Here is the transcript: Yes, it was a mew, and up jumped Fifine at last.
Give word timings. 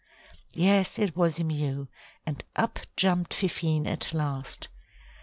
Yes, 0.55 0.97
it 0.97 1.15
was 1.15 1.39
a 1.39 1.43
mew, 1.43 1.87
and 2.25 2.43
up 2.55 2.79
jumped 2.97 3.35
Fifine 3.35 3.85
at 3.85 4.15
last. 4.15 4.67